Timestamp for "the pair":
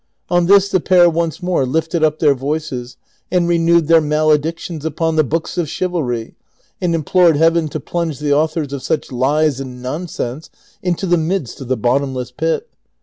0.67-1.07